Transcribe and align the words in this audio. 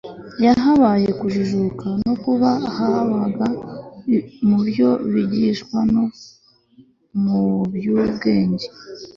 yabahaye 0.45 1.09
kujijuka 1.19 1.87
no 2.05 2.13
kuba 2.23 2.49
abahanga 2.83 3.45
mu 4.47 4.57
byo 4.67 4.89
bigishwa 5.11 5.77
no 5.93 6.05
mu 7.23 7.41
by'ubwenge 7.73 8.67